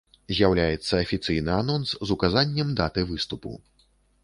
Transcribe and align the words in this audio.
З'яўляецца 0.35 0.93
афіцыйны 1.03 1.51
анонс 1.61 1.93
з 2.07 2.17
указаннем 2.17 2.73
даты 2.83 3.07
выступу. 3.13 3.55